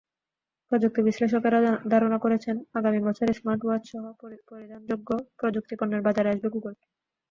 [0.71, 1.59] প্রযুক্তি বিশ্লেষকেরা
[1.89, 4.03] ধারণা করছেন, আগামী বছর স্মার্ট ওয়াচসহ
[4.49, 5.09] পরিধানযোগ্য
[5.39, 6.73] প্রযুক্তিপণ্যের বাজারে আসবে গুগল।